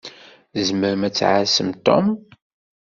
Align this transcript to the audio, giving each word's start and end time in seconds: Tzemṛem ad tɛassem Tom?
Tzemṛem 0.53 1.01
ad 1.07 1.13
tɛassem 1.15 1.69
Tom? 1.85 2.07